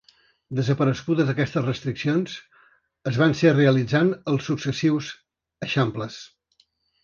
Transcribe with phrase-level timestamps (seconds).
[0.59, 2.39] Desaparegudes aquestes restriccions,
[3.13, 5.15] es van ser realitzant els successius
[5.69, 6.21] Eixamples.